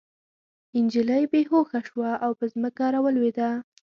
[0.83, 3.49] نجلۍ بې هوښه شوه او په ځمکه راولوېده